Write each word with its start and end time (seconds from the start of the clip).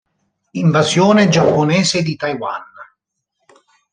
Invasione 0.53 1.29
giapponese 1.29 2.01
di 2.01 2.15
Taiwan 2.15 2.63